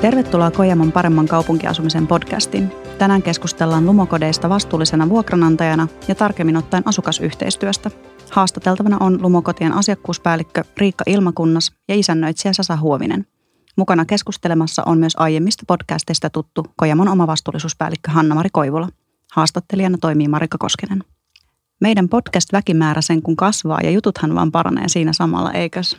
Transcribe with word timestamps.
Tervetuloa 0.00 0.50
Kojamon 0.50 0.92
paremman 0.92 1.28
kaupunkiasumisen 1.28 2.06
podcastiin. 2.06 2.72
Tänään 2.98 3.22
keskustellaan 3.22 3.86
lumokodeista 3.86 4.48
vastuullisena 4.48 5.08
vuokranantajana 5.08 5.88
ja 6.08 6.14
tarkemmin 6.14 6.56
ottaen 6.56 6.82
asukasyhteistyöstä. 6.86 7.90
Haastateltavana 8.30 8.96
on 9.00 9.22
lumokotien 9.22 9.72
asiakkuuspäällikkö 9.72 10.64
Riikka 10.76 11.04
Ilmakunnas 11.06 11.72
ja 11.88 11.94
isännöitsijä 11.94 12.52
Sasa 12.52 12.76
Huovinen. 12.76 13.26
Mukana 13.76 14.04
keskustelemassa 14.04 14.82
on 14.86 14.98
myös 14.98 15.12
aiemmista 15.16 15.64
podcasteista 15.66 16.30
tuttu 16.30 16.66
Kojamon 16.76 17.08
oma 17.08 17.26
vastuullisuuspäällikkö 17.26 18.10
Hanna-Mari 18.10 18.48
Koivula. 18.52 18.88
Haastattelijana 19.32 19.98
toimii 20.00 20.28
Marika 20.28 20.58
Koskinen. 20.58 21.04
Meidän 21.80 22.08
podcast-väkimäärä 22.08 23.00
sen 23.00 23.22
kun 23.22 23.36
kasvaa 23.36 23.80
ja 23.82 23.90
jututhan 23.90 24.34
vaan 24.34 24.52
paranee 24.52 24.88
siinä 24.88 25.12
samalla, 25.12 25.52
eikös? 25.52 25.96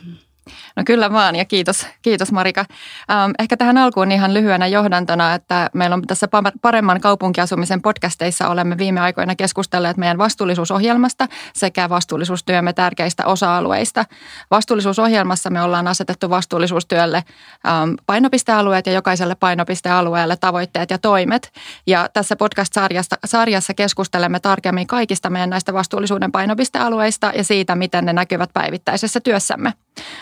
No 0.76 0.82
kyllä 0.86 1.12
vaan 1.12 1.36
ja 1.36 1.44
kiitos, 1.44 1.86
kiitos 2.02 2.32
Marika. 2.32 2.64
Ähm, 3.10 3.30
ehkä 3.38 3.56
tähän 3.56 3.78
alkuun 3.78 4.12
ihan 4.12 4.34
lyhyenä 4.34 4.66
johdantona, 4.66 5.34
että 5.34 5.70
meillä 5.74 5.94
on 5.94 6.02
tässä 6.02 6.28
paremman 6.62 7.00
kaupunkiasumisen 7.00 7.82
podcasteissa 7.82 8.48
olemme 8.48 8.78
viime 8.78 9.00
aikoina 9.00 9.36
keskustelleet 9.36 9.96
meidän 9.96 10.18
vastuullisuusohjelmasta 10.18 11.28
sekä 11.52 11.88
vastuullisuustyömme 11.88 12.72
tärkeistä 12.72 13.26
osa-alueista. 13.26 14.04
Vastuullisuusohjelmassa 14.50 15.50
me 15.50 15.62
ollaan 15.62 15.88
asetettu 15.88 16.30
vastuullisuustyölle 16.30 17.24
ähm, 17.66 17.94
painopistealueet 18.06 18.86
ja 18.86 18.92
jokaiselle 18.92 19.34
painopistealueelle 19.34 20.36
tavoitteet 20.36 20.90
ja 20.90 20.98
toimet. 20.98 21.52
Ja 21.86 22.08
tässä 22.12 22.36
podcast-sarjassa 22.36 23.74
keskustelemme 23.74 24.40
tarkemmin 24.40 24.86
kaikista 24.86 25.30
meidän 25.30 25.50
näistä 25.50 25.72
vastuullisuuden 25.72 26.32
painopistealueista 26.32 27.32
ja 27.34 27.44
siitä, 27.44 27.74
miten 27.74 28.04
ne 28.04 28.12
näkyvät 28.12 28.50
päivittäisessä 28.54 29.20
työssämme. 29.20 29.72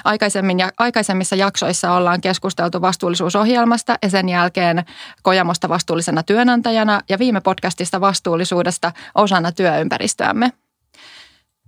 Aikaisemmin, 0.05 0.59
aikaisemmissa 0.79 1.37
jaksoissa 1.37 1.93
ollaan 1.93 2.21
keskusteltu 2.21 2.81
vastuullisuusohjelmasta 2.81 3.99
ja 4.03 4.11
sen 4.11 4.29
jälkeen 4.29 4.85
Kojamosta 5.23 5.69
vastuullisena 5.69 6.23
työnantajana 6.23 7.01
ja 7.09 7.19
viime 7.19 7.41
podcastista 7.41 8.01
vastuullisuudesta 8.01 8.93
osana 9.15 9.53
työympäristöämme. 9.53 10.53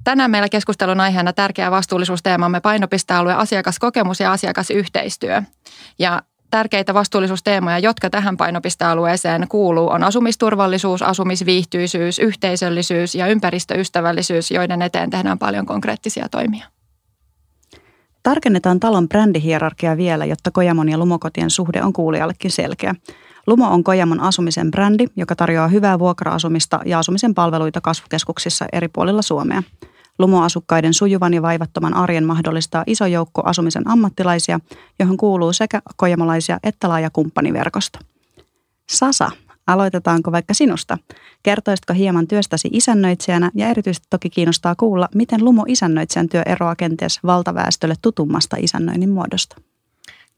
Tänään 0.05 0.31
meillä 0.31 0.49
keskustelun 0.49 1.01
aiheena 1.01 1.33
tärkeä 1.33 1.71
vastuullisuusteemamme 1.71 2.61
painopistealue 2.61 3.35
asiakaskokemus 3.35 4.21
ja 4.21 4.33
asiakasyhteistyö. 4.33 5.43
Ja 5.99 6.23
tärkeitä 6.51 6.95
vastuullisuusteemoja, 6.95 7.79
jotka 7.79 8.11
tähän 8.11 8.37
painopistealueeseen 8.37 9.49
kuuluu, 9.49 9.91
on 9.91 10.05
asumisturvallisuus, 10.05 11.03
asumisviihtyisyys, 11.03 12.19
yhteisöllisyys 12.19 13.15
ja 13.15 13.27
ympäristöystävällisyys, 13.27 14.51
joiden 14.51 14.83
eteen 14.83 15.11
tehdään 15.11 15.39
paljon 15.39 15.67
konkreettisia 15.67 16.29
toimia. 16.29 16.67
Tarkennetaan 18.23 18.81
talon 18.81 19.09
brändihierarkia 19.09 19.97
vielä, 19.97 20.25
jotta 20.25 20.51
Kojamon 20.51 20.89
ja 20.89 20.99
Lumokotien 20.99 21.51
suhde 21.51 21.83
on 21.83 21.93
kuulijallekin 21.93 22.51
selkeä. 22.51 22.95
Lumo 23.47 23.69
on 23.71 23.85
Kojamon 23.85 24.21
asumisen 24.21 24.71
brändi, 24.71 25.07
joka 25.17 25.37
tarjoaa 25.37 25.69
hyvää 25.69 25.99
vuokra-asumista 25.99 26.81
ja 26.85 26.99
asumisen 26.99 27.35
palveluita 27.35 27.81
kasvukeskuksissa 27.81 28.67
eri 28.73 28.89
puolilla 28.89 29.23
Suomea. 29.23 29.63
Lumo-asukkaiden 30.19 30.95
sujuvan 30.95 31.35
ja 31.35 31.43
vaivattoman 31.43 31.95
arjen 31.95 32.25
mahdollistaa 32.25 32.85
iso 32.87 33.07
joukko 33.07 33.43
asumisen 33.45 33.89
ammattilaisia, 33.89 34.61
johon 34.99 35.17
kuuluu 35.17 35.53
sekä 35.53 35.83
kojamolaisia 35.97 36.59
että 36.63 36.89
laaja 36.89 37.11
kumppaniverkosto. 37.11 37.99
Sasa 38.91 39.31
Aloitetaanko 39.73 40.33
vaikka 40.33 40.55
sinusta? 40.55 40.99
Kertoisitko 41.43 41.95
hieman 41.95 42.29
työstäsi 42.29 42.69
isännöitsijänä 42.73 43.51
ja 43.55 43.69
erityisesti 43.69 44.07
toki 44.11 44.31
kiinnostaa 44.31 44.75
kuulla, 44.75 45.09
miten 45.15 45.45
Lumo 45.45 45.65
isännöitsijän 45.69 46.29
työ 46.29 46.43
eroaa 46.47 46.77
kenties 46.77 47.21
valtaväestölle 47.25 47.95
tutummasta 48.03 48.57
isännöinnin 48.61 49.11
muodosta? 49.11 49.57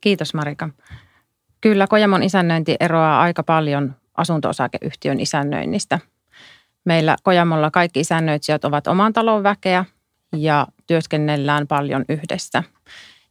Kiitos 0.00 0.34
Marika. 0.34 0.68
Kyllä 1.60 1.86
Kojamon 1.86 2.22
isännöinti 2.22 2.76
eroaa 2.80 3.20
aika 3.20 3.42
paljon 3.42 3.94
asunto-osakeyhtiön 4.14 5.20
isännöinnistä. 5.20 5.98
Meillä 6.84 7.16
Kojamolla 7.22 7.70
kaikki 7.70 8.00
isännöitsijät 8.00 8.64
ovat 8.64 8.86
oman 8.86 9.12
talon 9.12 9.42
väkeä 9.42 9.84
ja 10.36 10.66
työskennellään 10.86 11.66
paljon 11.66 12.04
yhdessä. 12.08 12.62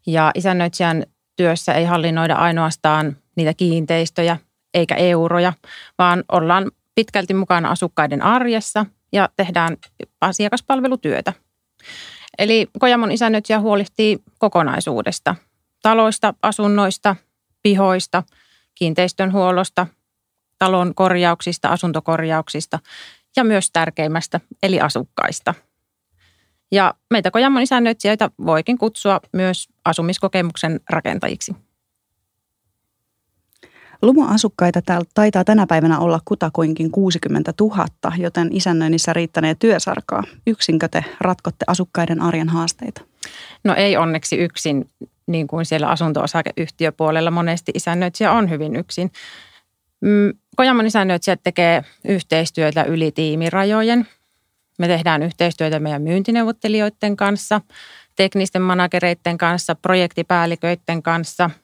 Ja 0.07 0.31
isännöitsijän 0.35 1.03
työssä 1.35 1.73
ei 1.73 1.85
hallinnoida 1.85 2.35
ainoastaan 2.35 3.17
niitä 3.35 3.53
kiinteistöjä, 3.53 4.37
eikä 4.73 4.95
euroja, 4.95 5.53
vaan 5.97 6.23
ollaan 6.31 6.71
pitkälti 6.95 7.33
mukana 7.33 7.69
asukkaiden 7.69 8.21
arjessa 8.21 8.85
ja 9.11 9.29
tehdään 9.35 9.77
asiakaspalvelutyötä. 10.21 11.33
Eli 12.37 12.67
Kojamon 12.79 13.11
isännöitsijä 13.11 13.59
huolehtii 13.59 14.19
kokonaisuudesta, 14.39 15.35
taloista, 15.81 16.33
asunnoista, 16.41 17.15
pihoista, 17.63 18.23
kiinteistönhuollosta, 18.75 19.87
talon 20.59 20.95
korjauksista, 20.95 21.69
asuntokorjauksista 21.69 22.79
ja 23.35 23.43
myös 23.43 23.69
tärkeimmästä 23.73 24.39
eli 24.63 24.79
asukkaista. 24.79 25.53
Ja 26.71 26.93
meitä 27.09 27.31
Kojamon 27.31 27.61
isännöitsijöitä 27.61 28.29
voikin 28.45 28.77
kutsua 28.77 29.19
myös 29.33 29.69
asumiskokemuksen 29.85 30.79
rakentajiksi. 30.89 31.55
Lumo-asukkaita 34.01 34.81
täällä 34.81 35.05
taitaa 35.13 35.43
tänä 35.43 35.67
päivänä 35.67 35.99
olla 35.99 36.19
kutakuinkin 36.25 36.91
60 36.91 37.53
000, 37.59 37.85
joten 38.17 38.49
isännöinnissä 38.51 39.13
riittänee 39.13 39.55
työsarkaa. 39.55 40.23
Yksinkö 40.47 40.87
te 40.87 41.05
ratkotte 41.19 41.65
asukkaiden 41.67 42.21
arjen 42.21 42.49
haasteita? 42.49 43.01
No 43.63 43.75
ei 43.75 43.97
onneksi 43.97 44.35
yksin, 44.35 44.89
niin 45.27 45.47
kuin 45.47 45.65
siellä 45.65 45.87
asunto-osakeyhtiöpuolella 45.87 47.31
monesti 47.31 47.71
isännöitsijä 47.75 48.31
on 48.31 48.49
hyvin 48.49 48.75
yksin. 48.75 49.11
Mm, 50.01 50.33
Kojamon 50.55 50.85
isännöitsijät 50.85 51.39
tekee 51.43 51.83
yhteistyötä 52.05 52.83
yli 52.83 53.11
tiimirajojen. 53.11 54.07
Me 54.79 54.87
tehdään 54.87 55.23
yhteistyötä 55.23 55.79
meidän 55.79 56.01
myyntineuvottelijoiden 56.01 57.17
kanssa, 57.17 57.61
teknisten 58.15 58.61
managereiden 58.61 59.37
kanssa, 59.37 59.75
projektipäälliköiden 59.75 61.03
kanssa– 61.03 61.49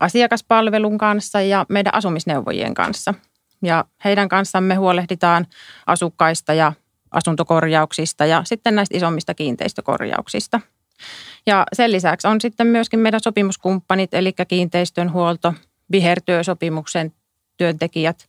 asiakaspalvelun 0.00 0.98
kanssa 0.98 1.40
ja 1.40 1.66
meidän 1.68 1.94
asumisneuvojien 1.94 2.74
kanssa. 2.74 3.14
Ja 3.62 3.84
heidän 4.04 4.28
kanssamme 4.28 4.74
huolehditaan 4.74 5.46
asukkaista 5.86 6.54
ja 6.54 6.72
asuntokorjauksista 7.10 8.26
ja 8.26 8.42
sitten 8.44 8.76
näistä 8.76 8.96
isommista 8.96 9.34
kiinteistökorjauksista. 9.34 10.60
Ja 11.46 11.66
sen 11.72 11.92
lisäksi 11.92 12.28
on 12.28 12.40
sitten 12.40 12.66
myöskin 12.66 13.00
meidän 13.00 13.20
sopimuskumppanit, 13.20 14.14
eli 14.14 14.32
kiinteistönhuolto, 14.48 15.54
vihertyösopimuksen 15.92 17.12
työntekijät, 17.56 18.26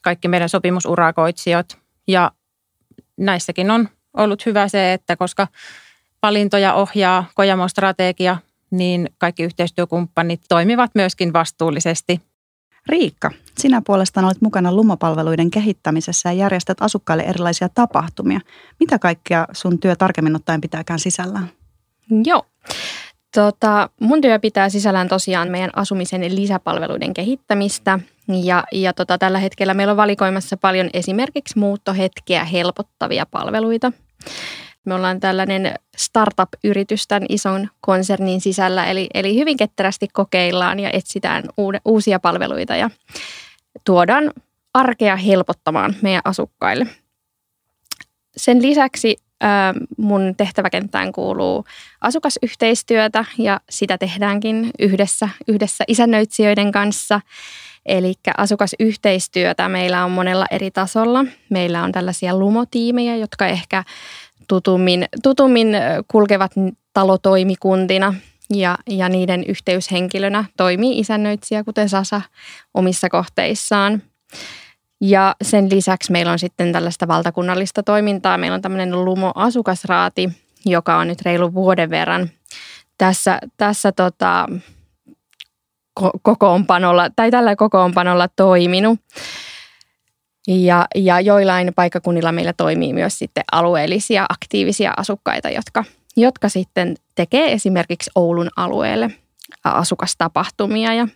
kaikki 0.00 0.28
meidän 0.28 0.48
sopimusurakoitsijat. 0.48 1.78
Ja 2.08 2.32
näissäkin 3.16 3.70
on 3.70 3.88
ollut 4.16 4.46
hyvä 4.46 4.68
se, 4.68 4.92
että 4.92 5.16
koska 5.16 5.48
valintoja 6.22 6.74
ohjaa 6.74 7.24
Kojamon 7.34 7.68
strategia 7.70 8.36
niin 8.70 9.10
kaikki 9.18 9.42
yhteistyökumppanit 9.42 10.40
toimivat 10.48 10.90
myöskin 10.94 11.32
vastuullisesti. 11.32 12.20
Riikka, 12.88 13.30
sinä 13.58 13.82
puolestaan 13.86 14.26
olet 14.26 14.40
mukana 14.40 14.72
lumopalveluiden 14.72 15.50
kehittämisessä 15.50 16.28
ja 16.28 16.32
järjestät 16.32 16.76
asukkaille 16.80 17.22
erilaisia 17.22 17.68
tapahtumia. 17.68 18.40
Mitä 18.80 18.98
kaikkea 18.98 19.46
sun 19.52 19.80
työ 19.80 19.96
tarkemmin 19.96 20.36
ottaen 20.36 20.60
pitääkään 20.60 20.98
sisällään? 20.98 21.48
Joo. 22.24 22.42
Tota, 23.34 23.90
mun 24.00 24.20
työ 24.20 24.38
pitää 24.38 24.68
sisällään 24.68 25.08
tosiaan 25.08 25.50
meidän 25.50 25.70
asumisen 25.76 26.36
lisäpalveluiden 26.36 27.14
kehittämistä. 27.14 27.98
Ja, 28.44 28.64
ja 28.72 28.92
tota, 28.92 29.18
tällä 29.18 29.38
hetkellä 29.38 29.74
meillä 29.74 29.90
on 29.90 29.96
valikoimassa 29.96 30.56
paljon 30.56 30.90
esimerkiksi 30.92 31.58
muuttohetkeä 31.58 32.44
helpottavia 32.44 33.26
palveluita. 33.30 33.92
Me 34.84 34.94
ollaan 34.94 35.20
tällainen 35.20 35.74
startup-yritys 35.96 37.06
tämän 37.08 37.26
ison 37.28 37.68
konsernin 37.80 38.40
sisällä, 38.40 38.86
eli, 38.86 39.06
eli 39.14 39.36
hyvin 39.36 39.56
ketterästi 39.56 40.08
kokeillaan 40.12 40.80
ja 40.80 40.90
etsitään 40.92 41.44
uusia 41.84 42.20
palveluita 42.20 42.76
ja 42.76 42.90
tuodaan 43.84 44.30
arkea 44.74 45.16
helpottamaan 45.16 45.94
meidän 46.02 46.22
asukkaille. 46.24 46.86
Sen 48.36 48.62
lisäksi 48.62 49.16
mun 49.98 50.34
tehtäväkenttään 50.36 51.12
kuuluu 51.12 51.64
asukasyhteistyötä 52.00 53.24
ja 53.38 53.60
sitä 53.70 53.98
tehdäänkin 53.98 54.70
yhdessä, 54.78 55.28
yhdessä 55.48 55.84
isännöitsijöiden 55.88 56.72
kanssa. 56.72 57.20
Eli 57.86 58.14
asukasyhteistyötä 58.36 59.68
meillä 59.68 60.04
on 60.04 60.10
monella 60.10 60.46
eri 60.50 60.70
tasolla. 60.70 61.24
Meillä 61.50 61.82
on 61.82 61.92
tällaisia 61.92 62.38
lumotiimejä, 62.38 63.16
jotka 63.16 63.46
ehkä 63.46 63.84
tutummin, 64.48 65.04
tutummin 65.22 65.68
kulkevat 66.08 66.52
talotoimikuntina 66.92 68.14
ja, 68.50 68.78
ja 68.90 69.08
niiden 69.08 69.44
yhteyshenkilönä 69.44 70.44
toimii 70.56 70.98
isännöitsijä, 70.98 71.64
kuten 71.64 71.88
Sasa, 71.88 72.20
omissa 72.74 73.08
kohteissaan. 73.08 74.02
Ja 75.00 75.36
sen 75.42 75.70
lisäksi 75.70 76.12
meillä 76.12 76.32
on 76.32 76.38
sitten 76.38 76.72
tällaista 76.72 77.08
valtakunnallista 77.08 77.82
toimintaa. 77.82 78.38
Meillä 78.38 78.54
on 78.54 78.62
tämmöinen 78.62 79.04
Lumo-asukasraati, 79.04 80.30
joka 80.66 80.96
on 80.96 81.08
nyt 81.08 81.22
reilu 81.22 81.54
vuoden 81.54 81.90
verran 81.90 82.30
tässä, 82.98 83.38
tässä 83.56 83.92
tota, 83.92 84.48
kokoonpanolla 86.22 87.10
tai 87.16 87.30
tällä 87.30 87.56
kokoonpanolla 87.56 88.28
toiminut. 88.28 89.00
Ja, 90.48 90.86
ja 90.94 91.20
joillain 91.20 91.72
paikkakunnilla 91.74 92.32
meillä 92.32 92.52
toimii 92.52 92.92
myös 92.92 93.18
sitten 93.18 93.44
alueellisia 93.52 94.26
aktiivisia 94.28 94.94
asukkaita, 94.96 95.50
jotka, 95.50 95.84
jotka 96.16 96.48
sitten 96.48 96.96
tekee 97.14 97.52
esimerkiksi 97.52 98.10
Oulun 98.14 98.48
alueelle 98.56 99.10
asukastapahtumia 99.64 100.94
ja 100.94 101.08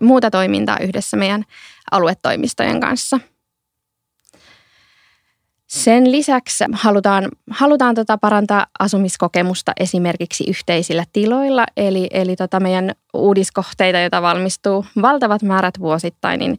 muuta 0.00 0.30
toimintaa 0.30 0.78
yhdessä 0.78 1.16
meidän 1.16 1.44
aluetoimistojen 1.90 2.80
kanssa– 2.80 3.20
sen 5.66 6.12
lisäksi 6.12 6.64
halutaan, 6.72 7.28
halutaan 7.50 7.94
tota 7.94 8.18
parantaa 8.18 8.66
asumiskokemusta 8.78 9.72
esimerkiksi 9.80 10.44
yhteisillä 10.48 11.04
tiloilla, 11.12 11.66
eli, 11.76 12.06
eli 12.10 12.36
tota 12.36 12.60
meidän 12.60 12.92
uudiskohteita, 13.14 13.98
joita 13.98 14.22
valmistuu 14.22 14.86
valtavat 15.02 15.42
määrät 15.42 15.78
vuosittain, 15.80 16.38
niin 16.38 16.58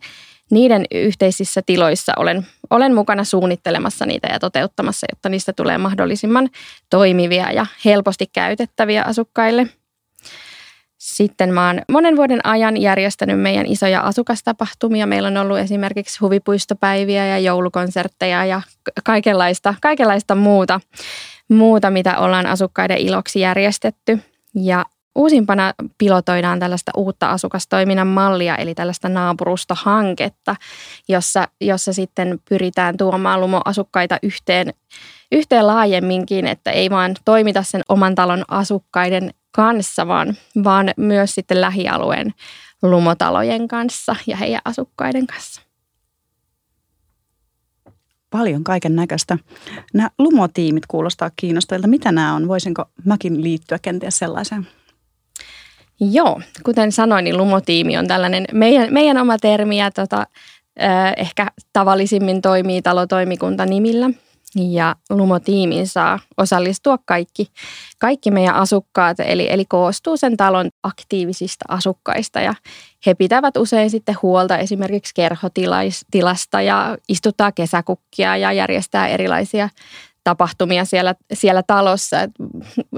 niiden 0.52 0.86
yhteisissä 0.92 1.62
tiloissa 1.66 2.14
olen, 2.18 2.48
olen 2.70 2.96
mukana 2.96 3.24
suunnittelemassa 3.24 4.06
niitä 4.06 4.28
ja 4.32 4.40
toteuttamassa, 4.40 5.08
jotta 5.12 5.30
niistä 5.30 5.54
tulee 5.54 5.78
mahdollisimman 5.78 6.50
toimivia 6.90 7.52
ja 7.52 7.66
helposti 7.86 8.26
käytettäviä 8.34 9.04
asukkaille– 9.04 9.68
sitten 10.98 11.54
mä 11.54 11.68
oon 11.68 11.82
monen 11.92 12.18
vuoden 12.18 12.46
ajan 12.46 12.78
järjestänyt 12.78 13.42
meidän 13.42 13.66
isoja 13.66 14.02
asukastapahtumia. 14.02 15.08
Meillä 15.08 15.28
on 15.28 15.38
ollut 15.38 15.58
esimerkiksi 15.58 16.20
huvipuistopäiviä 16.22 17.28
ja 17.28 17.40
joulukonsertteja 17.40 18.46
ja 18.46 18.62
kaikenlaista, 19.04 19.76
kaikenlaista 19.82 20.36
muuta, 20.36 20.80
muuta, 21.50 21.90
mitä 21.92 22.18
ollaan 22.18 22.46
asukkaiden 22.46 22.98
iloksi 22.98 23.40
järjestetty. 23.40 24.20
Ja 24.56 24.86
uusimpana 25.18 25.74
pilotoidaan 25.98 26.60
tällaista 26.60 26.92
uutta 26.98 27.30
asukastoiminnan 27.32 28.08
mallia, 28.08 28.56
eli 28.56 28.76
tällaista 28.76 29.10
naapurustohanketta, 29.10 30.56
jossa, 31.08 31.48
jossa 31.62 31.94
sitten 31.94 32.40
pyritään 32.50 32.98
tuomaan 32.98 33.42
lumoasukkaita 33.42 34.18
yhteen, 34.24 34.74
yhteen 35.32 35.68
laajemminkin, 35.68 36.48
että 36.48 36.72
ei 36.72 36.90
vaan 36.90 37.16
toimita 37.26 37.64
sen 37.64 37.82
oman 37.90 38.16
talon 38.16 38.44
asukkaiden 38.48 39.32
kanssa, 39.52 40.08
vaan, 40.08 40.36
vaan 40.64 40.92
myös 40.98 41.36
sitten 41.36 41.62
lähialueen 41.62 42.34
lumotalojen 42.82 43.68
kanssa 43.68 44.16
ja 44.28 44.38
heidän 44.38 44.62
asukkaiden 44.66 45.28
kanssa. 45.28 45.62
Paljon 48.30 48.64
kaiken 48.64 48.96
näköistä. 48.96 49.38
Nämä 49.94 50.10
lumotiimit 50.20 50.86
kuulostaa 50.88 51.32
kiinnostavilta. 51.36 51.88
Mitä 51.88 52.12
nämä 52.12 52.34
on? 52.34 52.48
Voisinko 52.48 52.86
mäkin 53.06 53.44
liittyä 53.44 53.80
kenties 53.82 54.18
sellaiseen? 54.18 54.68
Joo, 56.00 56.42
kuten 56.64 56.92
sanoin, 56.92 57.24
niin 57.24 57.38
lumotiimi 57.38 57.98
on 57.98 58.08
tällainen 58.08 58.46
meidän, 58.54 58.94
meidän 58.94 59.18
oma 59.18 59.38
termi 59.38 59.80
ja 59.80 59.92
tota, 59.92 60.28
ehkä 61.18 61.48
tavallisimmin 61.74 62.42
toimii 62.42 62.82
talotoimikunta 62.82 63.66
nimillä– 63.66 64.10
ja 64.56 64.96
Lumo-tiimiin 65.10 65.88
saa 65.88 66.20
osallistua 66.38 66.98
kaikki, 67.06 67.48
kaikki 67.98 68.32
meidän 68.32 68.56
asukkaat, 68.56 69.20
eli, 69.20 69.48
eli 69.52 69.66
koostuu 69.66 70.18
sen 70.18 70.38
talon 70.38 70.70
aktiivisista 70.84 71.66
asukkaista. 71.68 72.40
Ja 72.40 72.54
he 73.06 73.14
pitävät 73.14 73.58
usein 73.58 73.90
sitten 73.90 74.16
huolta 74.22 74.58
esimerkiksi 74.58 75.14
kerhotilasta 75.16 76.62
ja 76.62 76.98
istuttaa 77.10 77.52
kesäkukkia 77.52 78.38
ja 78.38 78.52
järjestää 78.52 79.08
erilaisia 79.08 79.70
tapahtumia 80.28 80.86
siellä, 80.86 81.16
siellä 81.34 81.64
talossa. 81.64 82.18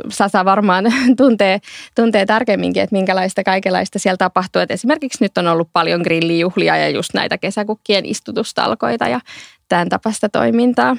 Sasa 0.10 0.46
varmaan 0.46 0.86
tuntee, 1.18 1.60
tuntee 1.96 2.26
tarkemminkin, 2.26 2.84
että 2.84 2.96
minkälaista 2.96 3.44
kaikenlaista 3.44 4.00
siellä 4.00 4.18
tapahtuu. 4.18 4.62
Et 4.62 4.72
esimerkiksi 4.72 5.24
nyt 5.24 5.38
on 5.38 5.48
ollut 5.48 5.70
paljon 5.74 6.02
grillijuhlia 6.02 6.78
ja 6.78 6.90
just 6.90 7.14
näitä 7.14 7.38
kesäkukkien 7.38 8.06
istutustalkoita 8.06 9.08
ja 9.08 9.20
tämän 9.68 9.90
tapasta 9.90 10.30
toimintaa. 10.30 10.98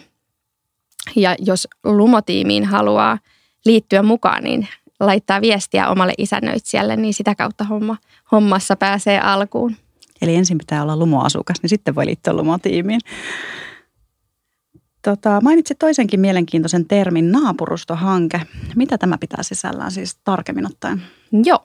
Ja 1.17 1.35
jos 1.39 1.69
lumotiimiin 1.85 2.65
haluaa 2.65 3.19
liittyä 3.65 4.03
mukaan, 4.03 4.45
niin 4.45 4.69
laittaa 5.01 5.41
viestiä 5.41 5.89
omalle 5.89 6.15
isännöitsijälle, 6.19 6.97
niin 6.97 7.15
sitä 7.15 7.35
kautta 7.35 7.65
homma, 7.65 7.97
hommassa 8.33 8.77
pääsee 8.77 9.21
alkuun. 9.21 9.77
Eli 10.23 10.37
ensin 10.37 10.59
pitää 10.59 10.83
olla 10.83 10.97
lumoasukas, 10.97 11.57
niin 11.63 11.71
sitten 11.71 11.95
voi 11.95 12.07
liittyä 12.07 12.33
lumotiimiin. 12.33 13.01
Tota, 15.03 15.41
mainitsit 15.41 15.79
toisenkin 15.79 16.21
mielenkiintoisen 16.21 16.89
termin, 16.89 17.33
naapurustohanke. 17.33 18.41
Mitä 18.77 18.99
tämä 18.99 19.19
pitää 19.19 19.43
sisällään 19.43 19.91
siis 19.91 20.19
tarkemmin 20.25 20.67
ottaen? 20.67 21.03
Joo. 21.45 21.65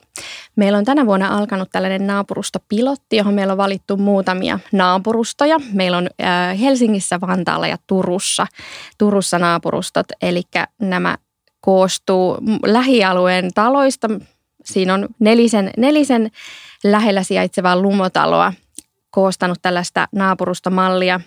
Meillä 0.56 0.78
on 0.78 0.84
tänä 0.84 1.06
vuonna 1.06 1.38
alkanut 1.38 1.68
tällainen 1.72 2.06
naapurustopilotti, 2.06 3.16
johon 3.16 3.34
meillä 3.34 3.52
on 3.52 3.56
valittu 3.56 3.96
muutamia 3.96 4.58
naapurustoja. 4.72 5.60
Meillä 5.72 5.98
on 5.98 6.08
äh, 6.22 6.60
Helsingissä, 6.60 7.20
Vantaalla 7.20 7.66
ja 7.66 7.76
Turussa, 7.86 8.46
Turussa 8.98 9.38
naapurustot, 9.38 10.06
eli 10.22 10.42
nämä 10.80 11.16
koostuu 11.60 12.38
lähialueen 12.66 13.50
taloista. 13.54 14.08
Siinä 14.64 14.94
on 14.94 15.08
nelisen, 15.18 15.70
nelisen 15.76 16.30
lähellä 16.84 17.22
sijaitsevaa 17.22 17.80
lumotaloa 17.80 18.52
koostanut 19.10 19.58
tällaista 19.62 20.08
naapurustomallia. 20.12 21.20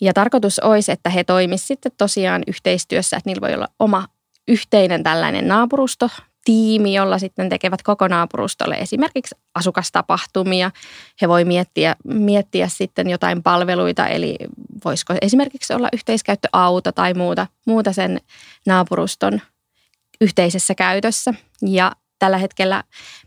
Ja 0.00 0.12
tarkoitus 0.12 0.58
olisi, 0.58 0.92
että 0.92 1.10
he 1.10 1.24
toimisivat 1.24 1.66
sitten 1.66 1.92
tosiaan 1.96 2.42
yhteistyössä, 2.46 3.16
että 3.16 3.30
niillä 3.30 3.46
voi 3.46 3.54
olla 3.54 3.68
oma 3.78 4.08
yhteinen 4.48 5.02
tällainen 5.02 5.48
naapurusto, 5.48 6.10
tiimi, 6.44 6.94
jolla 6.94 7.18
sitten 7.18 7.48
tekevät 7.48 7.82
koko 7.82 8.08
naapurustolle 8.08 8.74
esimerkiksi 8.74 9.34
asukastapahtumia. 9.54 10.70
He 11.22 11.28
voi 11.28 11.44
miettiä, 11.44 11.96
miettiä 12.04 12.68
sitten 12.68 13.10
jotain 13.10 13.42
palveluita, 13.42 14.06
eli 14.06 14.36
voisiko 14.84 15.14
esimerkiksi 15.22 15.74
olla 15.74 15.88
yhteiskäyttöauto 15.92 16.92
tai 16.92 17.14
muuta, 17.14 17.46
muuta 17.66 17.92
sen 17.92 18.20
naapuruston 18.66 19.40
yhteisessä 20.20 20.74
käytössä. 20.74 21.34
Ja 21.62 21.92
tällä 22.18 22.38
hetkellä 22.38 22.84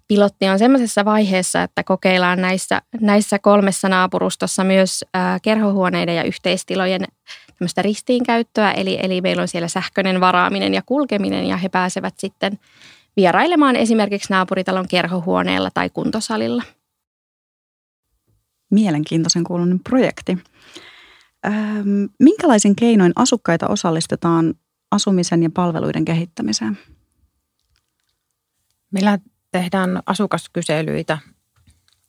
pilotti 0.07 0.47
on 0.47 0.59
sellaisessa 0.59 1.05
vaiheessa, 1.05 1.63
että 1.63 1.83
kokeillaan 1.83 2.41
näissä, 2.41 2.81
näissä 3.01 3.39
kolmessa 3.39 3.89
naapurustossa 3.89 4.63
myös 4.63 5.05
ää, 5.13 5.39
kerhohuoneiden 5.39 6.15
ja 6.15 6.23
yhteistilojen 6.23 7.01
tämmöistä 7.57 7.81
ristiinkäyttöä, 7.81 8.71
eli, 8.71 8.99
eli 9.03 9.21
meillä 9.21 9.41
on 9.41 9.47
siellä 9.47 9.67
sähköinen 9.67 10.21
varaaminen 10.21 10.73
ja 10.73 10.81
kulkeminen 10.85 11.45
ja 11.45 11.57
he 11.57 11.69
pääsevät 11.69 12.13
sitten 12.17 12.59
vierailemaan 13.17 13.75
esimerkiksi 13.75 14.33
naapuritalon 14.33 14.87
kerhohuoneella 14.87 15.69
tai 15.73 15.89
kuntosalilla. 15.89 16.63
Mielenkiintoisen 18.71 19.43
kuulunen 19.43 19.79
projekti. 19.79 20.37
Minkälaisin 22.19 22.75
keinoin 22.75 23.11
asukkaita 23.15 23.67
osallistetaan 23.67 24.53
asumisen 24.91 25.43
ja 25.43 25.49
palveluiden 25.53 26.05
kehittämiseen? 26.05 26.77
Meillä 28.91 29.19
tehdään 29.51 30.03
asukaskyselyitä 30.05 31.17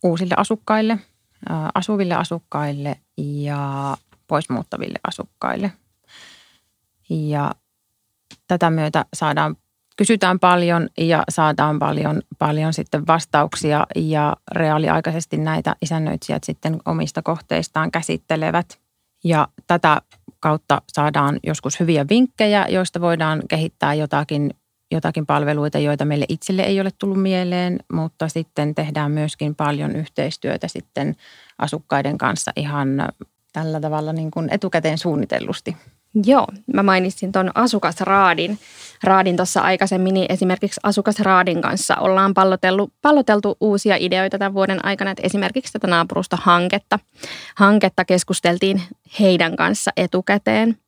uusille 0.02 0.35
asukkaille, 0.37 0.99
asuville 1.75 2.14
asukkaille 2.14 2.97
ja 3.16 3.97
poismuuttaville 4.26 4.99
asukkaille. 5.08 5.73
Ja 7.11 7.54
tätä 8.47 8.70
myötä 8.70 9.04
saadaan, 9.14 9.56
kysytään 9.97 10.38
paljon 10.38 10.88
ja 10.99 11.23
saadaan 11.28 11.78
paljon, 11.78 12.23
paljon 12.38 12.73
sitten 12.73 13.06
vastauksia 13.06 13.87
ja 13.97 14.37
reaaliaikaisesti 14.52 15.37
näitä 15.37 15.76
isännöitsijät 15.82 16.44
sitten 16.44 16.80
omista 16.87 17.23
kohteistaan 17.23 17.90
käsittelevät. 17.90 18.78
Ja 19.25 19.49
tätä 19.66 20.02
kautta 20.40 20.82
saadaan 20.88 21.40
joskus 21.42 21.80
hyviä 21.80 22.06
vinkkejä, 22.08 22.66
joista 22.68 23.00
voidaan 23.00 23.42
kehittää 23.49 23.94
jotakin 23.94 24.50
jotakin 24.90 25.26
palveluita, 25.26 25.78
joita 25.78 26.04
meille 26.04 26.25
itselle 26.28 26.62
ei 26.62 26.80
ole 26.80 26.90
tullut 26.99 27.23
mieleen, 27.23 27.78
mutta 27.92 28.28
sitten 28.28 28.75
tehdään 28.75 29.12
myöskin 29.12 29.54
paljon 29.54 29.97
yhteistyötä 29.97 30.68
sitten 30.68 31.16
asukkaiden 31.59 32.18
kanssa 32.18 32.52
ihan 32.57 33.09
tällä 33.52 33.80
tavalla 33.80 34.12
niin 34.12 34.30
kuin 34.30 34.49
etukäteen 34.50 34.99
suunnitellusti. 34.99 35.76
Joo, 36.25 36.47
mä 36.75 36.83
mainitsin 36.83 37.33
tuon 37.33 37.50
asukasraadin. 37.54 38.59
Raadin 39.02 39.37
tuossa 39.37 39.61
aikaisemmin, 39.61 40.14
niin 40.14 40.33
esimerkiksi 40.33 40.80
asukasraadin 40.83 41.62
kanssa 41.62 41.97
ollaan 41.97 42.35
palloteltu, 42.35 42.92
palloteltu 43.02 43.57
uusia 43.61 43.97
ideoita 43.99 44.38
tämän 44.38 44.54
vuoden 44.54 44.85
aikana, 44.85 45.11
että 45.11 45.23
esimerkiksi 45.26 45.73
tätä 45.73 45.87
naapurusta 45.87 46.38
hanketta. 46.42 46.99
Hanketta 47.57 48.04
keskusteltiin 48.04 48.83
heidän 49.21 49.57
kanssa 49.57 49.90
etukäteen– 49.97 50.76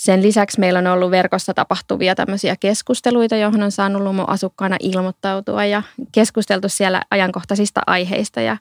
sen 0.00 0.22
lisäksi 0.22 0.60
meillä 0.60 0.78
on 0.78 0.86
ollut 0.86 1.10
verkossa 1.10 1.54
tapahtuvia 1.54 2.14
tämmöisiä 2.14 2.56
keskusteluita, 2.56 3.36
johon 3.36 3.62
on 3.62 3.72
saanut 3.72 4.02
lumo 4.02 4.24
asukkaana 4.26 4.76
ilmoittautua 4.80 5.64
ja 5.64 5.82
keskusteltu 6.12 6.68
siellä 6.68 7.02
ajankohtaisista 7.10 7.80
aiheista 7.86 8.40
ja 8.40 8.56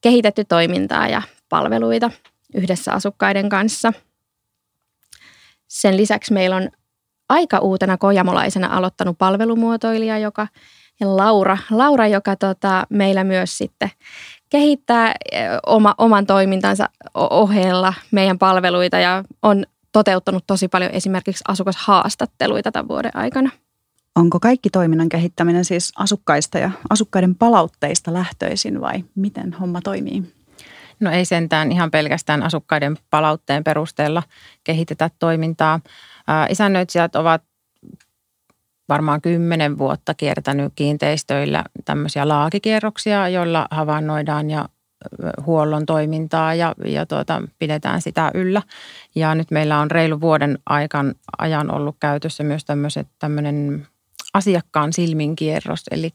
kehitetty 0.00 0.44
toimintaa 0.44 1.08
ja 1.08 1.22
palveluita 1.48 2.10
yhdessä 2.54 2.92
asukkaiden 2.92 3.48
kanssa. 3.48 3.92
Sen 5.68 5.96
lisäksi 5.96 6.32
meillä 6.32 6.56
on 6.56 6.70
aika 7.28 7.58
uutena 7.58 7.98
kojamolaisena 7.98 8.76
aloittanut 8.76 9.18
palvelumuotoilija, 9.18 10.18
joka 10.18 10.46
ja 11.00 11.16
Laura, 11.16 11.58
Laura 11.70 12.06
joka 12.06 12.36
tota, 12.36 12.86
meillä 12.88 13.24
myös 13.24 13.58
sitten 13.58 13.90
kehittää 14.50 15.14
oma, 15.66 15.94
oman 15.98 16.26
toimintansa 16.26 16.88
ohella 17.14 17.94
meidän 18.10 18.38
palveluita 18.38 18.98
ja 18.98 19.24
on 19.42 19.64
toteuttanut 19.92 20.44
tosi 20.46 20.68
paljon 20.68 20.90
esimerkiksi 20.90 21.44
asukashaastatteluita 21.48 22.72
tämän 22.72 22.88
vuoden 22.88 23.16
aikana. 23.16 23.50
Onko 24.16 24.40
kaikki 24.40 24.70
toiminnan 24.70 25.08
kehittäminen 25.08 25.64
siis 25.64 25.92
asukkaista 25.96 26.58
ja 26.58 26.70
asukkaiden 26.90 27.34
palautteista 27.34 28.12
lähtöisin 28.12 28.80
vai 28.80 29.04
miten 29.14 29.52
homma 29.52 29.80
toimii? 29.80 30.22
No 31.00 31.10
ei 31.10 31.24
sentään 31.24 31.72
ihan 31.72 31.90
pelkästään 31.90 32.42
asukkaiden 32.42 32.96
palautteen 33.10 33.64
perusteella 33.64 34.22
kehitetä 34.64 35.10
toimintaa. 35.18 35.80
Isännöitsijät 36.48 37.16
ovat 37.16 37.42
varmaan 38.88 39.20
kymmenen 39.20 39.78
vuotta 39.78 40.14
kiertänyt 40.14 40.72
kiinteistöillä 40.76 41.64
tämmöisiä 41.84 42.28
laakikierroksia, 42.28 43.28
joilla 43.28 43.68
havainnoidaan 43.70 44.50
ja 44.50 44.68
huollon 45.46 45.86
toimintaa 45.86 46.54
ja, 46.54 46.74
ja 46.84 47.06
tuota, 47.06 47.42
pidetään 47.58 48.02
sitä 48.02 48.30
yllä. 48.34 48.62
Ja 49.14 49.34
nyt 49.34 49.50
meillä 49.50 49.78
on 49.78 49.90
reilu 49.90 50.20
vuoden 50.20 50.58
aikan, 50.66 51.14
ajan 51.38 51.74
ollut 51.74 51.96
käytössä 52.00 52.44
myös 52.44 52.64
tämmöinen 53.18 53.86
asiakkaan 54.34 54.92
silminkierros, 54.92 55.84
eli 55.90 56.10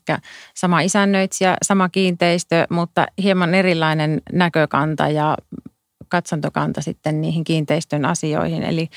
sama 0.54 0.80
isännöitsijä, 0.80 1.58
sama 1.62 1.90
kiinteistö, 1.90 2.68
mutta 2.70 3.06
hieman 3.24 3.56
erilainen 3.56 4.22
näkökanta 4.34 5.08
ja 5.08 5.38
katsantokanta 6.10 6.82
sitten 6.82 7.22
niihin 7.22 7.44
kiinteistön 7.44 8.06
asioihin. 8.06 8.64
Eli 8.64 8.90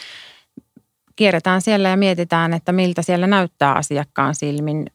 kierretään 1.16 1.62
siellä 1.62 1.88
ja 1.88 1.96
mietitään, 1.96 2.52
että 2.52 2.72
miltä 2.72 3.02
siellä 3.02 3.26
näyttää 3.26 3.74
asiakkaan 3.74 4.34
silmin 4.34 4.86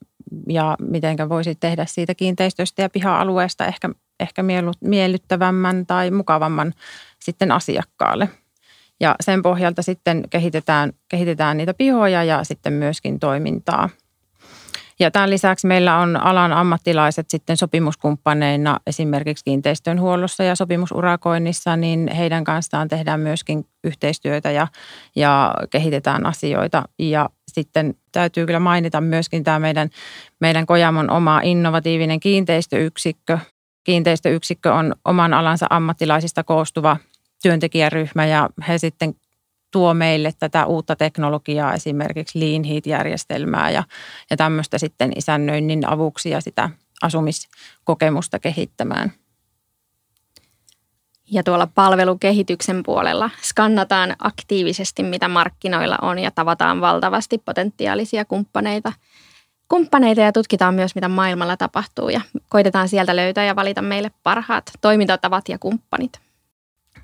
ja 0.49 0.75
miten 0.81 1.29
voisi 1.29 1.55
tehdä 1.55 1.85
siitä 1.85 2.15
kiinteistöstä 2.15 2.81
ja 2.81 2.89
piha-alueesta 2.89 3.65
ehkä, 3.65 3.89
ehkä 4.19 4.43
miellyttävämmän 4.81 5.85
tai 5.85 6.11
mukavamman 6.11 6.73
sitten 7.19 7.51
asiakkaalle. 7.51 8.29
Ja 8.99 9.15
sen 9.19 9.41
pohjalta 9.41 9.81
sitten 9.81 10.23
kehitetään, 10.29 10.93
kehitetään 11.07 11.57
niitä 11.57 11.73
pihoja 11.73 12.23
ja 12.23 12.43
sitten 12.43 12.73
myöskin 12.73 13.19
toimintaa– 13.19 13.89
ja 14.99 15.11
tämän 15.11 15.29
lisäksi 15.29 15.67
meillä 15.67 15.97
on 15.97 16.15
alan 16.15 16.53
ammattilaiset 16.53 17.29
sitten 17.29 17.57
sopimuskumppaneina 17.57 18.79
esimerkiksi 18.87 19.43
kiinteistönhuollossa 19.45 20.43
ja 20.43 20.55
sopimusurakoinnissa, 20.55 21.75
niin 21.75 22.07
heidän 22.07 22.43
kanssaan 22.43 22.87
tehdään 22.87 23.19
myöskin 23.19 23.67
yhteistyötä 23.83 24.51
ja, 24.51 24.67
ja 25.15 25.53
kehitetään 25.69 26.25
asioita. 26.25 26.83
Ja 26.99 27.29
sitten 27.47 27.95
täytyy 28.11 28.45
kyllä 28.45 28.59
mainita 28.59 29.01
myöskin 29.01 29.43
tämä 29.43 29.59
meidän, 29.59 29.89
meidän 30.39 30.65
Kojamon 30.65 31.09
oma 31.09 31.41
innovatiivinen 31.43 32.19
kiinteistöyksikkö. 32.19 33.39
Kiinteistöyksikkö 33.85 34.73
on 34.73 34.95
oman 35.05 35.33
alansa 35.33 35.65
ammattilaisista 35.69 36.43
koostuva 36.43 36.97
työntekijäryhmä 37.41 38.25
ja 38.25 38.49
he 38.67 38.77
sitten 38.77 39.15
tuo 39.71 39.93
meille 39.93 40.33
tätä 40.39 40.65
uutta 40.65 40.95
teknologiaa, 40.95 41.73
esimerkiksi 41.73 42.39
Lean 42.39 42.63
Heat-järjestelmää 42.63 43.71
ja, 43.71 43.83
ja 44.29 44.37
tämmöistä 44.37 44.77
sitten 44.77 45.11
isännöinnin 45.17 45.89
avuksi 45.89 46.29
ja 46.29 46.41
sitä 46.41 46.69
asumiskokemusta 47.01 48.39
kehittämään. 48.39 49.11
Ja 51.31 51.43
tuolla 51.43 51.67
palvelukehityksen 51.67 52.83
puolella 52.83 53.29
skannataan 53.41 54.15
aktiivisesti, 54.19 55.03
mitä 55.03 55.27
markkinoilla 55.27 55.97
on 56.01 56.19
ja 56.19 56.31
tavataan 56.31 56.81
valtavasti 56.81 57.37
potentiaalisia 57.37 58.25
kumppaneita. 58.25 58.93
Kumppaneita 59.67 60.21
ja 60.21 60.31
tutkitaan 60.31 60.73
myös, 60.73 60.95
mitä 60.95 61.07
maailmalla 61.07 61.57
tapahtuu 61.57 62.09
ja 62.09 62.21
koitetaan 62.49 62.89
sieltä 62.89 63.15
löytää 63.15 63.45
ja 63.45 63.55
valita 63.55 63.81
meille 63.81 64.11
parhaat 64.23 64.71
toimintatavat 64.81 65.49
ja 65.49 65.59
kumppanit. 65.59 66.24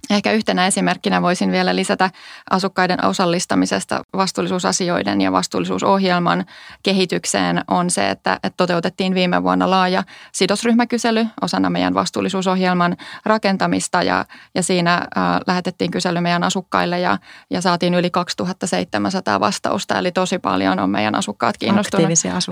Ehkä 0.10 0.31
yhtenä 0.31 0.67
esimerkkinä 0.67 1.22
voisin 1.22 1.51
vielä 1.51 1.75
lisätä 1.75 2.10
asukkaiden 2.50 3.05
osallistamisesta 3.05 4.01
vastuullisuusasioiden 4.13 5.22
ja 5.22 5.31
vastuullisuusohjelman 5.31 6.46
kehitykseen 6.84 7.63
on 7.67 7.89
se, 7.89 8.10
että, 8.10 8.39
toteutettiin 8.58 9.15
viime 9.15 9.43
vuonna 9.43 9.70
laaja 9.70 10.03
sidosryhmäkysely 10.31 11.27
osana 11.41 11.70
meidän 11.70 11.93
vastuullisuusohjelman 11.93 12.98
rakentamista 13.25 14.03
ja, 14.03 14.25
ja 14.55 14.63
siinä 14.63 14.93
äh, 14.93 15.24
lähetettiin 15.48 15.91
kysely 15.91 16.22
meidän 16.22 16.43
asukkaille 16.43 17.00
ja, 17.00 17.17
ja 17.50 17.62
saatiin 17.62 17.93
yli 17.93 18.10
2700 18.10 19.39
vastausta, 19.39 20.00
eli 20.00 20.12
tosi 20.12 20.39
paljon 20.39 20.79
on 20.79 20.89
meidän 20.89 21.15
asukkaat 21.15 21.58
kiinnostuneet. 21.58 22.08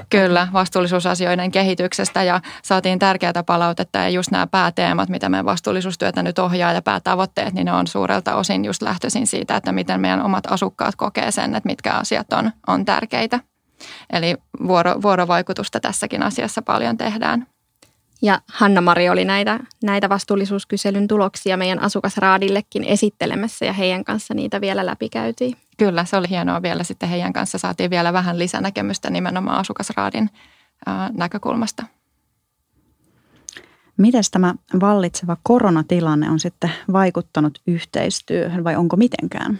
Kyllä, 0.10 0.48
vastuullisuusasioiden 0.54 1.52
kehityksestä 1.52 2.24
ja 2.24 2.42
saatiin 2.64 3.00
tärkeää 3.00 3.44
palautetta 3.46 3.98
ja 4.00 4.10
just 4.10 4.32
nämä 4.32 4.48
pääteemat, 4.48 5.10
mitä 5.10 5.30
meidän 5.30 5.46
vastuullisuustyötä 5.46 6.24
nyt 6.24 6.40
ohjaa 6.40 6.74
ja 6.74 6.82
päätavoitteet 6.82 7.39
tavoitteet, 7.40 7.54
niin 7.54 7.66
ne 7.66 7.74
on 7.74 7.88
suurelta 7.88 8.36
osin 8.36 8.66
just 8.66 8.82
lähtöisin 8.82 9.28
siitä, 9.28 9.56
että 9.56 9.72
miten 9.72 10.02
meidän 10.02 10.22
omat 10.22 10.52
asukkaat 10.52 10.96
kokee 10.96 11.32
sen, 11.32 11.56
että 11.56 11.70
mitkä 11.70 11.94
asiat 11.94 12.34
on, 12.34 12.52
on 12.68 12.86
tärkeitä. 12.86 13.40
Eli 14.10 14.38
vuoro, 14.68 15.02
vuorovaikutusta 15.02 15.80
tässäkin 15.80 16.24
asiassa 16.24 16.62
paljon 16.62 16.98
tehdään. 16.98 17.48
Ja 18.22 18.42
Hanna-Mari 18.54 19.10
oli 19.10 19.26
näitä, 19.26 19.60
näitä 19.84 20.10
vastuullisuuskyselyn 20.10 21.08
tuloksia 21.08 21.58
meidän 21.58 21.80
asukasraadillekin 21.80 22.84
esittelemässä 22.84 23.66
ja 23.66 23.74
heidän 23.74 24.04
kanssa 24.04 24.34
niitä 24.34 24.62
vielä 24.62 24.86
läpikäytiin. 24.86 25.56
Kyllä, 25.78 26.06
se 26.06 26.18
oli 26.18 26.30
hienoa 26.30 26.62
vielä 26.62 26.84
sitten 26.84 27.10
heidän 27.10 27.34
kanssa. 27.34 27.58
Saatiin 27.58 27.90
vielä 27.90 28.14
vähän 28.14 28.40
lisänäkemystä 28.40 29.10
nimenomaan 29.10 29.60
asukasraadin 29.60 30.30
näkökulmasta. 31.18 31.84
Miten 34.00 34.24
tämä 34.32 34.56
vallitseva 34.82 35.38
koronatilanne 35.44 36.30
on 36.30 36.40
sitten 36.40 36.72
vaikuttanut 36.94 37.60
yhteistyöhön 37.68 38.64
vai 38.64 38.76
onko 38.76 38.96
mitenkään? 38.96 39.60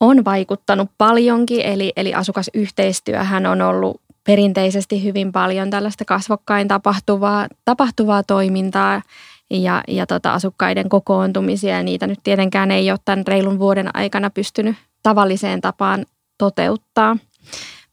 On 0.00 0.24
vaikuttanut 0.24 0.90
paljonkin, 0.98 1.60
eli, 1.60 1.92
eli 1.96 2.14
asukasyhteistyöhän 2.14 3.46
on 3.46 3.62
ollut 3.62 4.00
perinteisesti 4.26 5.04
hyvin 5.04 5.32
paljon 5.32 5.70
tällaista 5.70 6.04
kasvokkain 6.04 6.68
tapahtuvaa, 6.68 7.48
tapahtuvaa 7.64 8.22
toimintaa 8.22 9.02
ja, 9.50 9.82
ja 9.88 10.06
tota 10.06 10.32
asukkaiden 10.32 10.88
kokoontumisia. 10.88 11.76
Ja 11.76 11.82
niitä 11.82 12.06
nyt 12.06 12.20
tietenkään 12.24 12.70
ei 12.70 12.90
ole 12.90 12.98
tämän 13.04 13.26
reilun 13.26 13.58
vuoden 13.58 13.96
aikana 13.96 14.30
pystynyt 14.30 14.76
tavalliseen 15.02 15.60
tapaan 15.60 16.06
toteuttaa. 16.38 17.16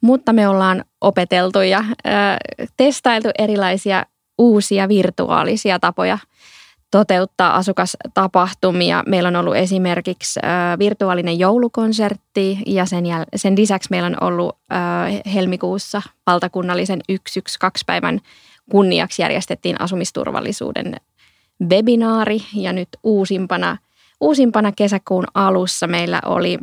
Mutta 0.01 0.33
me 0.33 0.47
ollaan 0.47 0.85
opeteltu 1.01 1.59
ja 1.59 1.83
ö, 1.89 2.09
testailtu 2.77 3.29
erilaisia 3.39 4.05
uusia 4.41 4.87
virtuaalisia 4.87 5.79
tapoja 5.79 6.17
toteuttaa 6.91 7.55
asukastapahtumia. 7.55 9.03
Meillä 9.07 9.27
on 9.27 9.35
ollut 9.35 9.55
esimerkiksi 9.55 10.39
virtuaalinen 10.79 11.39
joulukonsertti 11.39 12.59
ja 12.65 12.85
sen, 12.85 13.05
jäl- 13.05 13.25
sen 13.35 13.57
lisäksi 13.57 13.87
meillä 13.91 14.07
on 14.07 14.17
ollut 14.21 14.57
helmikuussa 15.33 16.01
valtakunnallisen 16.27 17.01
112 17.09 17.83
päivän 17.85 18.19
kunniaksi 18.71 19.21
järjestettiin 19.21 19.81
asumisturvallisuuden 19.81 20.95
webinaari 21.69 22.39
ja 22.53 22.73
nyt 22.73 22.89
uusimpana, 23.03 23.77
uusimpana 24.21 24.71
kesäkuun 24.71 25.25
alussa 25.33 25.87
meillä 25.87 26.21
oli 26.25 26.57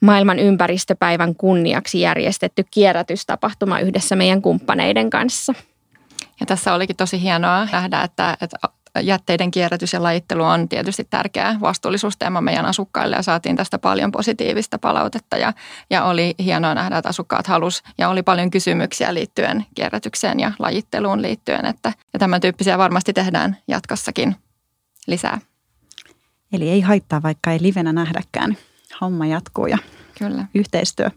maailman 0.00 0.38
ympäristöpäivän 0.38 1.34
kunniaksi 1.34 2.00
järjestetty 2.00 2.64
kierrätystapahtuma 2.70 3.80
yhdessä 3.80 4.16
meidän 4.16 4.42
kumppaneiden 4.42 5.10
kanssa– 5.10 5.54
ja 6.40 6.46
tässä 6.46 6.74
olikin 6.74 6.96
tosi 6.96 7.22
hienoa 7.22 7.68
nähdä, 7.72 8.02
että, 8.02 8.36
että 8.40 8.58
jätteiden 9.02 9.50
kierrätys 9.50 9.92
ja 9.92 10.02
lajittelu 10.02 10.44
on 10.44 10.68
tietysti 10.68 11.06
tärkeä 11.10 11.56
vastuullisuusteema 11.60 12.40
meidän 12.40 12.66
asukkaille 12.66 13.16
ja 13.16 13.22
saatiin 13.22 13.56
tästä 13.56 13.78
paljon 13.78 14.12
positiivista 14.12 14.78
palautetta 14.78 15.36
ja, 15.36 15.52
ja 15.90 16.04
oli 16.04 16.34
hienoa 16.38 16.74
nähdä, 16.74 16.98
että 16.98 17.08
asukkaat 17.08 17.46
halus 17.46 17.82
ja 17.98 18.08
oli 18.08 18.22
paljon 18.22 18.50
kysymyksiä 18.50 19.14
liittyen 19.14 19.66
kierrätykseen 19.74 20.40
ja 20.40 20.52
lajitteluun 20.58 21.22
liittyen, 21.22 21.66
että 21.66 21.92
ja 22.12 22.18
tämän 22.18 22.40
tyyppisiä 22.40 22.78
varmasti 22.78 23.12
tehdään 23.12 23.56
jatkossakin 23.68 24.36
lisää. 25.06 25.38
Eli 26.52 26.70
ei 26.70 26.80
haittaa, 26.80 27.22
vaikka 27.22 27.50
ei 27.50 27.62
livenä 27.62 27.92
nähdäkään. 27.92 28.56
Homma 29.00 29.26
jatkuu 29.26 29.66
ja 29.66 29.78
Kyllä. 30.18 30.44
yhteistyö. 30.54 31.10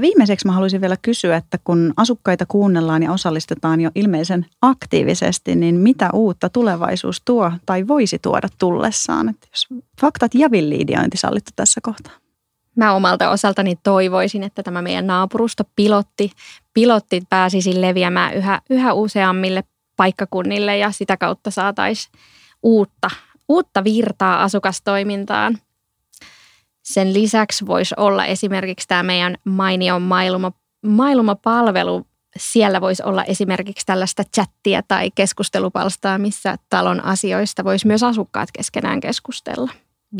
Viimeiseksi 0.00 0.46
mä 0.46 0.52
haluaisin 0.52 0.80
vielä 0.80 0.96
kysyä, 1.02 1.36
että 1.36 1.58
kun 1.64 1.92
asukkaita 1.96 2.46
kuunnellaan 2.46 3.02
ja 3.02 3.12
osallistetaan 3.12 3.80
jo 3.80 3.90
ilmeisen 3.94 4.46
aktiivisesti, 4.62 5.56
niin 5.56 5.74
mitä 5.74 6.10
uutta 6.12 6.48
tulevaisuus 6.48 7.22
tuo 7.24 7.52
tai 7.66 7.88
voisi 7.88 8.18
tuoda 8.18 8.48
tullessaan? 8.58 9.28
Että 9.28 9.46
jos 9.52 9.66
faktat 10.00 10.34
ja 10.34 10.50
villiidiointi 10.50 11.16
sallittu 11.16 11.50
tässä 11.56 11.80
kohtaa. 11.82 12.12
Mä 12.76 12.92
omalta 12.92 13.30
osaltani 13.30 13.76
toivoisin, 13.82 14.42
että 14.42 14.62
tämä 14.62 14.82
meidän 14.82 15.06
naapurusto 15.06 15.64
pilotti, 15.76 16.32
pilotti 16.74 17.22
pääsisi 17.30 17.80
leviämään 17.80 18.34
yhä, 18.34 18.60
yhä 18.70 18.92
useammille 18.92 19.64
paikkakunnille 19.96 20.78
ja 20.78 20.90
sitä 20.90 21.16
kautta 21.16 21.50
saataisiin 21.50 22.12
uutta, 22.62 23.10
uutta 23.48 23.84
virtaa 23.84 24.42
asukastoimintaan– 24.42 25.58
sen 26.92 27.12
lisäksi 27.12 27.66
voisi 27.66 27.94
olla 27.96 28.24
esimerkiksi 28.24 28.88
tämä 28.88 29.02
meidän 29.02 29.36
mainio 29.44 29.98
mailuma, 29.98 30.52
mailumapalvelu 30.86 32.06
siellä 32.36 32.80
voisi 32.80 33.02
olla 33.02 33.24
esimerkiksi 33.24 33.86
tällaista 33.86 34.22
chattia 34.34 34.82
tai 34.88 35.10
keskustelupalstaa, 35.14 36.18
missä 36.18 36.56
talon 36.68 37.04
asioista 37.04 37.64
voisi 37.64 37.86
myös 37.86 38.02
asukkaat 38.02 38.48
keskenään 38.52 39.00
keskustella. 39.00 39.70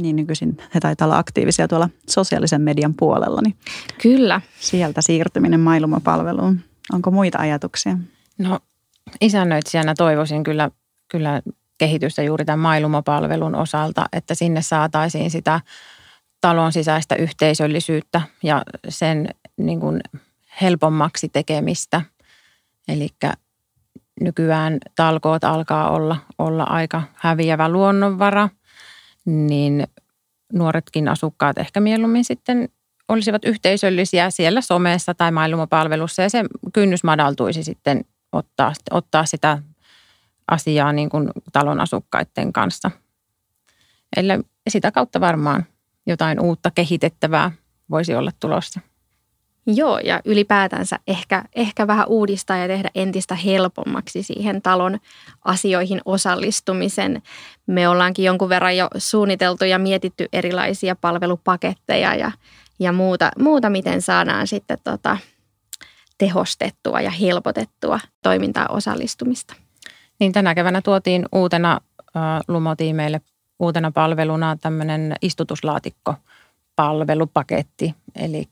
Niin 0.01 0.17
nykyisin 0.17 0.57
he 0.75 0.81
taitaa 0.81 1.07
olla 1.07 1.19
aktiivisia 1.19 1.69
tuolla 1.69 1.89
sosiaalisen 2.09 2.61
median 2.61 2.95
puolella. 2.95 3.41
Niin 3.45 3.57
Kyllä. 4.03 4.41
Sieltä 4.61 5.03
siirtyminen 5.03 5.61
mailumapalveluun. 5.61 6.61
Onko 6.93 7.11
muita 7.11 7.39
ajatuksia? 7.39 7.99
No 8.39 8.61
isännöitsijänä 9.21 9.95
toivoisin 9.99 10.43
kyllä, 10.43 10.71
kyllä 11.09 11.43
kehitystä 11.79 12.23
juuri 12.23 12.45
tämän 12.45 12.59
mailumapalvelun 12.59 13.55
osalta, 13.55 14.07
että 14.13 14.35
sinne 14.35 14.63
saataisiin 14.63 15.31
sitä 15.31 15.61
talon 16.41 16.73
sisäistä 16.73 17.15
yhteisöllisyyttä 17.15 18.23
ja 18.43 18.63
sen 18.89 19.29
niin 19.57 19.81
kuin 19.81 20.01
helpommaksi 20.61 21.29
tekemistä. 21.29 22.03
Eli 22.89 23.09
nykyään 24.21 24.79
talkoot 24.97 25.45
alkaa 25.45 25.91
olla, 25.91 26.17
olla 26.39 26.65
aika 26.65 27.03
häviävä 27.15 27.69
luonnonvara, 27.69 28.49
niin 29.25 29.87
nuoretkin 30.53 31.09
asukkaat 31.09 31.59
ehkä 31.59 31.81
mieluummin 31.81 32.25
sitten 32.25 32.69
olisivat 33.09 33.45
yhteisöllisiä 33.45 34.31
siellä 34.31 34.61
somessa 34.61 35.15
tai 35.15 35.33
mailumapalvelussa 35.33 36.23
ja 36.23 36.31
se 36.31 36.45
kynnys 36.73 37.05
madaltuisi 37.05 37.65
sitten 37.65 38.05
ottaa, 38.33 38.73
ottaa 38.91 39.25
sitä 39.25 39.59
asiaa 40.51 40.93
niin 40.93 41.11
kuin 41.11 41.31
talon 41.53 41.81
asukkaiden 41.81 42.53
kanssa. 42.53 42.91
Eli 44.17 44.29
sitä 44.69 44.91
kautta 44.91 45.21
varmaan 45.21 45.67
jotain 46.07 46.41
uutta 46.41 46.71
kehitettävää 46.71 47.51
voisi 47.91 48.15
olla 48.15 48.31
tulossa. 48.41 48.81
Joo, 49.67 49.99
ja 49.99 50.21
ylipäätänsä 50.25 50.99
ehkä, 51.07 51.45
ehkä 51.57 51.87
vähän 51.87 52.09
uudistaa 52.09 52.57
ja 52.57 52.69
tehdä 52.69 52.91
entistä 52.95 53.35
helpommaksi 53.35 54.23
siihen 54.23 54.63
talon 54.63 54.99
asioihin 55.45 56.01
osallistumisen. 56.05 57.23
Me 57.67 57.89
ollaankin 57.89 58.25
jonkun 58.25 58.49
verran 58.49 58.77
jo 58.77 58.89
suunniteltu 58.97 59.65
ja 59.65 59.79
mietitty 59.79 60.29
erilaisia 60.33 60.97
palvelupaketteja 60.97 62.15
ja, 62.15 62.33
ja 62.79 62.93
muuta, 62.93 63.31
muuta, 63.39 63.71
miten 63.71 64.03
saadaan 64.03 64.47
sitten 64.47 64.79
tota, 64.85 65.19
tehostettua 66.19 67.01
ja 67.01 67.11
helpotettua 67.11 68.01
toimintaa 68.23 68.67
osallistumista. 68.69 69.55
Niin 70.21 70.33
tänä 70.33 70.55
keväänä 70.55 70.83
tuotiin 70.83 71.27
uutena 71.33 71.81
äh, 72.17 72.23
lumotiimeille 72.49 73.21
uutena 73.61 73.91
palveluna 73.91 74.57
tämmöinen 74.57 75.17
istutuslaatikko 75.23 76.15
palvelupaketti. 76.77 77.95
Eli 78.17 78.49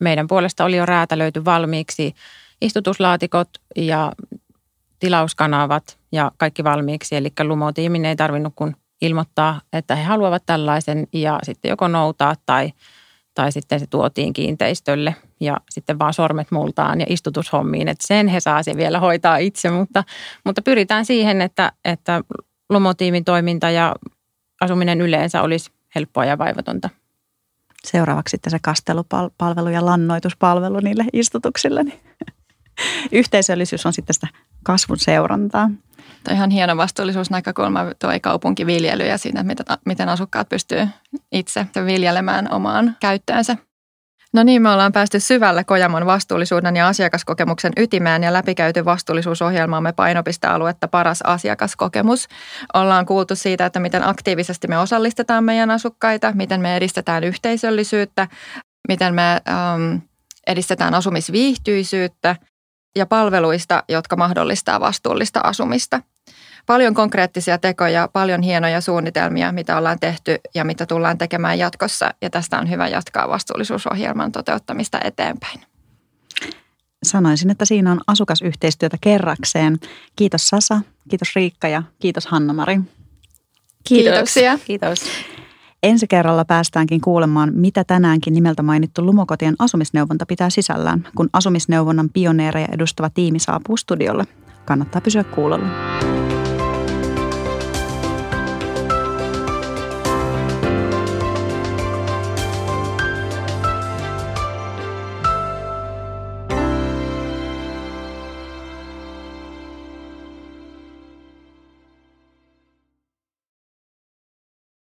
meidän 0.00 0.26
puolesta 0.26 0.64
oli 0.64 0.76
jo 0.76 0.86
räätälöity 0.86 1.44
valmiiksi 1.44 2.14
istutuslaatikot 2.60 3.48
ja 3.76 4.12
tilauskanavat 4.98 5.98
ja 6.12 6.32
kaikki 6.36 6.64
valmiiksi. 6.64 7.16
Eli 7.16 7.32
lumotiimin 7.42 8.04
ei 8.04 8.16
tarvinnut 8.16 8.52
kuin 8.56 8.76
ilmoittaa, 9.00 9.60
että 9.72 9.96
he 9.96 10.04
haluavat 10.04 10.42
tällaisen 10.46 11.06
ja 11.12 11.38
sitten 11.42 11.68
joko 11.68 11.88
noutaa 11.88 12.34
tai, 12.46 12.72
tai 13.34 13.52
sitten 13.52 13.80
se 13.80 13.86
tuotiin 13.86 14.32
kiinteistölle 14.32 15.14
ja 15.40 15.56
sitten 15.70 15.98
vaan 15.98 16.14
sormet 16.14 16.50
multaan 16.50 17.00
ja 17.00 17.06
istutushommiin, 17.08 17.88
että 17.88 18.06
sen 18.06 18.28
he 18.28 18.40
saa 18.40 18.62
se 18.62 18.76
vielä 18.76 19.00
hoitaa 19.00 19.36
itse, 19.36 19.70
mutta, 19.70 20.04
mutta 20.44 20.62
pyritään 20.62 21.04
siihen, 21.04 21.40
että, 21.40 21.72
että 21.84 22.20
lumotiimin 22.70 23.24
toiminta 23.24 23.70
ja 23.70 23.94
asuminen 24.60 25.00
yleensä 25.00 25.42
olisi 25.42 25.70
helppoa 25.94 26.24
ja 26.24 26.38
vaivatonta. 26.38 26.90
Seuraavaksi 27.84 28.30
sitten 28.30 28.50
se 28.50 28.58
kastelupalvelu 28.62 29.68
ja 29.68 29.86
lannoituspalvelu 29.86 30.80
niille 30.80 31.04
istutuksille. 31.12 31.82
Niin 31.84 32.00
yhteisöllisyys 33.12 33.86
on 33.86 33.92
sitten 33.92 34.14
sitä 34.14 34.28
kasvun 34.62 34.98
seurantaa. 34.98 35.70
Tuo 36.24 36.34
ihan 36.34 36.50
hieno 36.50 36.76
vastuullisuusnäkökulma 36.76 37.84
tuo 37.98 38.10
kaupunkiviljely 38.22 39.04
ja 39.04 39.18
siitä, 39.18 39.44
miten 39.84 40.08
asukkaat 40.08 40.48
pystyy 40.48 40.88
itse 41.32 41.66
viljelemään 41.86 42.52
omaan 42.52 42.96
käyttöönsä. 43.00 43.56
No 44.36 44.42
niin, 44.42 44.62
me 44.62 44.70
ollaan 44.70 44.92
päästy 44.92 45.20
syvälle 45.20 45.64
Kojamon 45.64 46.06
vastuullisuuden 46.06 46.76
ja 46.76 46.88
asiakaskokemuksen 46.88 47.72
ytimään 47.76 48.22
ja 48.22 48.32
läpikäyty 48.32 48.84
vastuullisuusohjelmaamme 48.84 49.92
painopistealuetta 49.92 50.88
paras 50.88 51.22
asiakaskokemus. 51.22 52.28
Ollaan 52.74 53.06
kuultu 53.06 53.36
siitä, 53.36 53.66
että 53.66 53.80
miten 53.80 54.08
aktiivisesti 54.08 54.68
me 54.68 54.78
osallistetaan 54.78 55.44
meidän 55.44 55.70
asukkaita, 55.70 56.32
miten 56.34 56.60
me 56.60 56.76
edistetään 56.76 57.24
yhteisöllisyyttä, 57.24 58.28
miten 58.88 59.14
me 59.14 59.40
ähm, 59.48 59.96
edistetään 60.46 60.94
asumisviihtyisyyttä 60.94 62.36
ja 62.96 63.06
palveluista, 63.06 63.84
jotka 63.88 64.16
mahdollistaa 64.16 64.80
vastuullista 64.80 65.40
asumista– 65.44 66.00
paljon 66.66 66.94
konkreettisia 66.94 67.58
tekoja, 67.58 68.08
paljon 68.12 68.42
hienoja 68.42 68.80
suunnitelmia, 68.80 69.52
mitä 69.52 69.78
ollaan 69.78 70.00
tehty 70.00 70.38
ja 70.54 70.64
mitä 70.64 70.86
tullaan 70.86 71.18
tekemään 71.18 71.58
jatkossa. 71.58 72.14
Ja 72.22 72.30
tästä 72.30 72.58
on 72.58 72.70
hyvä 72.70 72.88
jatkaa 72.88 73.28
vastuullisuusohjelman 73.28 74.32
toteuttamista 74.32 74.98
eteenpäin. 75.04 75.60
Sanoisin, 77.02 77.50
että 77.50 77.64
siinä 77.64 77.92
on 77.92 78.00
asukasyhteistyötä 78.06 78.96
kerrakseen. 79.00 79.78
Kiitos 80.16 80.48
Sasa, 80.48 80.80
kiitos 81.08 81.28
Riikka 81.36 81.68
ja 81.68 81.82
kiitos 81.98 82.26
Hanna-Mari. 82.26 82.80
Kiitoksia. 83.84 84.58
Kiitos. 84.64 85.04
Ensi 85.82 86.06
kerralla 86.06 86.44
päästäänkin 86.44 87.00
kuulemaan, 87.00 87.52
mitä 87.54 87.84
tänäänkin 87.84 88.34
nimeltä 88.34 88.62
mainittu 88.62 89.06
Lumokotien 89.06 89.54
asumisneuvonta 89.58 90.26
pitää 90.26 90.50
sisällään, 90.50 91.08
kun 91.16 91.30
asumisneuvonnan 91.32 92.10
pioneereja 92.10 92.68
edustava 92.72 93.10
tiimi 93.10 93.38
saapuu 93.38 93.76
studiolle. 93.76 94.24
Kannattaa 94.64 95.00
pysyä 95.00 95.24
kuulolla. 95.24 95.66